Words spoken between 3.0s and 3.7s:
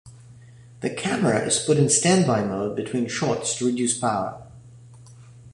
shots to